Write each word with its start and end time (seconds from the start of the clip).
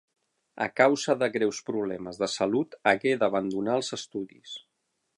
A 0.65 0.67
causa 0.79 1.15
de 1.25 1.29
greus 1.35 1.59
problemes 1.69 2.21
de 2.23 2.31
salut, 2.39 2.75
hagué 2.93 3.15
d'abandonar 3.23 3.81
els 3.83 3.97
estudis. 4.03 4.61